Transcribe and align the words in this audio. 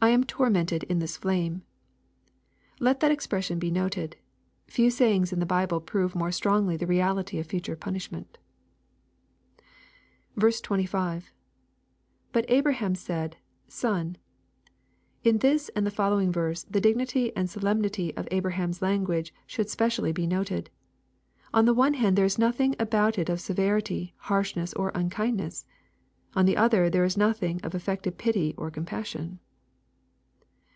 [/ 0.00 0.02
am 0.10 0.24
tormented 0.24 0.82
in 0.84 0.98
this 0.98 1.18
flajne.] 1.18 1.60
Let 2.78 3.00
tliat 3.00 3.10
expression 3.10 3.58
be 3.58 3.70
noted. 3.70 4.16
Few 4.66 4.90
sayings 4.90 5.30
in 5.30 5.40
the 5.40 5.44
Bible 5.44 5.78
prove 5.78 6.14
more 6.14 6.32
strongly 6.32 6.78
the 6.78 6.86
reality 6.86 7.38
of 7.38 7.46
future 7.46 7.76
punishment. 7.76 8.38
25.— 10.40 11.30
[But 12.32 12.46
Abraham 12.48 12.94
said 12.94 13.36
Son.] 13.68 14.16
In 15.22 15.40
this, 15.40 15.68
and 15.76 15.86
the 15.86 15.90
following 15.90 16.32
verse, 16.32 16.62
the 16.64 16.80
dignity 16.80 17.30
and 17.36 17.50
solemnity 17.50 18.16
of 18.16 18.26
Abraham's 18.30 18.80
language 18.80 19.34
should 19.46 19.68
specially 19.68 20.12
be 20.12 20.26
noted. 20.26 20.70
On 21.52 21.66
the 21.66 21.74
one 21.74 21.96
aand 21.96 22.14
there 22.16 22.24
is 22.24 22.38
nothing 22.38 22.74
about 22.78 23.18
it 23.18 23.28
of 23.28 23.38
severity, 23.38 24.14
harshness, 24.16 24.72
or 24.72 24.92
unkinduess. 24.94 25.66
On 26.32 26.46
the 26.46 26.56
other, 26.56 26.88
there 26.88 27.04
is 27.04 27.18
nothing 27.18 27.60
of 27.62 27.74
af 27.74 27.84
fected 27.84 28.16
pity 28.16 28.54
or 28.56 28.70
compassion. 28.70 29.40